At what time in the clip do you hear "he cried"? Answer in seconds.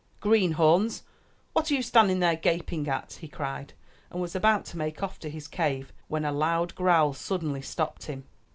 3.21-3.73